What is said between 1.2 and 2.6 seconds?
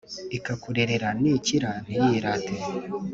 Ni ikira ntiyirate